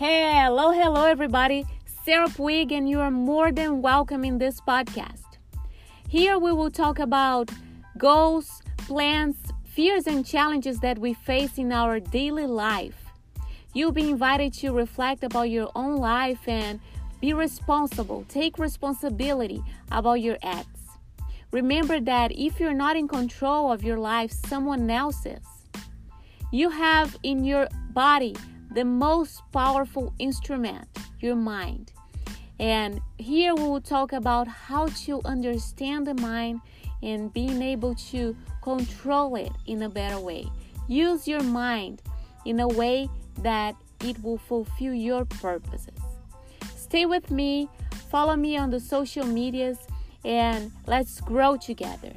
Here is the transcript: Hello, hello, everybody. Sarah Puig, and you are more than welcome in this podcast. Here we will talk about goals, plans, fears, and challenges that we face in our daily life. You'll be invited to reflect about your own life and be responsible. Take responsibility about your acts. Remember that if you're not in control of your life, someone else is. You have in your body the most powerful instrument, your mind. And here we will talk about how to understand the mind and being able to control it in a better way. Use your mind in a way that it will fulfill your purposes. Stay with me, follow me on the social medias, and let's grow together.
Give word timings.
Hello, 0.00 0.70
hello, 0.70 1.06
everybody. 1.06 1.66
Sarah 2.04 2.28
Puig, 2.28 2.70
and 2.70 2.88
you 2.88 3.00
are 3.00 3.10
more 3.10 3.50
than 3.50 3.82
welcome 3.82 4.24
in 4.24 4.38
this 4.38 4.60
podcast. 4.60 5.24
Here 6.08 6.38
we 6.38 6.52
will 6.52 6.70
talk 6.70 7.00
about 7.00 7.50
goals, 7.96 8.62
plans, 8.76 9.34
fears, 9.64 10.06
and 10.06 10.24
challenges 10.24 10.78
that 10.78 11.00
we 11.00 11.14
face 11.14 11.58
in 11.58 11.72
our 11.72 11.98
daily 11.98 12.46
life. 12.46 13.06
You'll 13.74 13.90
be 13.90 14.08
invited 14.08 14.52
to 14.60 14.70
reflect 14.70 15.24
about 15.24 15.50
your 15.50 15.68
own 15.74 15.96
life 15.96 16.46
and 16.46 16.78
be 17.20 17.32
responsible. 17.32 18.24
Take 18.28 18.56
responsibility 18.56 19.64
about 19.90 20.20
your 20.20 20.38
acts. 20.44 20.82
Remember 21.50 21.98
that 21.98 22.30
if 22.30 22.60
you're 22.60 22.72
not 22.72 22.96
in 22.96 23.08
control 23.08 23.72
of 23.72 23.82
your 23.82 23.98
life, 23.98 24.30
someone 24.30 24.88
else 24.88 25.26
is. 25.26 25.44
You 26.52 26.70
have 26.70 27.16
in 27.24 27.44
your 27.44 27.66
body 27.90 28.36
the 28.70 28.84
most 28.84 29.42
powerful 29.52 30.12
instrument, 30.18 30.86
your 31.20 31.36
mind. 31.36 31.92
And 32.60 33.00
here 33.18 33.54
we 33.54 33.62
will 33.62 33.80
talk 33.80 34.12
about 34.12 34.48
how 34.48 34.88
to 35.04 35.20
understand 35.24 36.06
the 36.06 36.14
mind 36.14 36.60
and 37.02 37.32
being 37.32 37.62
able 37.62 37.94
to 37.94 38.36
control 38.62 39.36
it 39.36 39.52
in 39.66 39.82
a 39.82 39.88
better 39.88 40.18
way. 40.18 40.46
Use 40.88 41.28
your 41.28 41.42
mind 41.42 42.02
in 42.44 42.60
a 42.60 42.68
way 42.68 43.08
that 43.42 43.76
it 44.04 44.22
will 44.22 44.38
fulfill 44.38 44.94
your 44.94 45.24
purposes. 45.24 45.98
Stay 46.76 47.06
with 47.06 47.30
me, 47.30 47.68
follow 48.10 48.36
me 48.36 48.56
on 48.56 48.70
the 48.70 48.80
social 48.80 49.26
medias, 49.26 49.78
and 50.24 50.72
let's 50.86 51.20
grow 51.20 51.56
together. 51.56 52.12